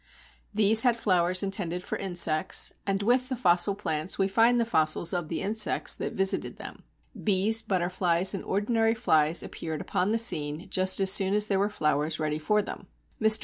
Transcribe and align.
These 0.51 0.81
had 0.81 0.97
flowers 0.97 1.43
intended 1.43 1.83
for 1.83 1.95
insects, 1.95 2.73
and 2.87 3.03
with 3.03 3.29
the 3.29 3.35
fossil 3.35 3.75
plants 3.75 4.17
we 4.17 4.27
find 4.27 4.59
the 4.59 4.65
fossils 4.65 5.13
of 5.13 5.29
the 5.29 5.43
insects 5.43 5.95
that 5.97 6.13
visited 6.13 6.57
them. 6.57 6.81
Bees, 7.23 7.61
butterflies, 7.61 8.33
and 8.33 8.43
ordinary 8.43 8.95
flies 8.95 9.43
appeared 9.43 9.79
upon 9.79 10.11
the 10.11 10.17
scene 10.17 10.67
just 10.71 10.99
as 10.99 11.13
soon 11.13 11.35
as 11.35 11.45
there 11.45 11.59
were 11.59 11.69
flowers 11.69 12.19
ready 12.19 12.39
for 12.39 12.63
them. 12.63 12.87
Mr. 13.21 13.39